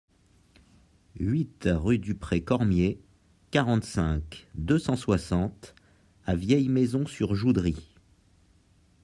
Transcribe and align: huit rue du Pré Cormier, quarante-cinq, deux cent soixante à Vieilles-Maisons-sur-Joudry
huit 1.19 1.51
rue 1.71 1.99
du 1.99 2.15
Pré 2.15 2.43
Cormier, 2.43 2.99
quarante-cinq, 3.51 4.47
deux 4.55 4.79
cent 4.79 4.95
soixante 4.95 5.75
à 6.25 6.33
Vieilles-Maisons-sur-Joudry 6.35 7.75